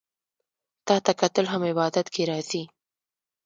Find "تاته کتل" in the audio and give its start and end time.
0.87-1.45